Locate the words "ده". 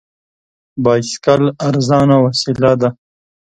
2.81-2.89